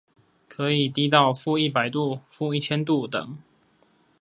[0.49, 3.37] 可以低到負一百度、負一千度等